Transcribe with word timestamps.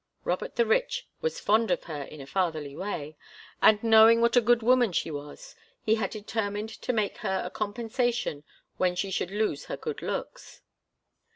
Robert 0.23 0.55
the 0.55 0.65
Rich 0.65 1.05
was 1.21 1.39
fond 1.39 1.69
of 1.69 1.83
her 1.83 2.01
in 2.01 2.19
a 2.21 2.25
fatherly 2.25 2.75
way, 2.75 3.15
and 3.61 3.83
knowing 3.83 4.19
what 4.19 4.35
a 4.35 4.41
good 4.41 4.63
woman 4.63 4.91
she 4.91 5.11
was, 5.11 5.53
he 5.83 5.93
had 5.93 6.09
determined 6.09 6.69
to 6.69 6.91
make 6.91 7.17
her 7.17 7.43
a 7.45 7.51
compensation 7.51 8.43
when 8.77 8.95
she 8.95 9.11
should 9.11 9.29
lose 9.29 9.65
her 9.65 9.77
good 9.77 10.01
looks. 10.01 10.61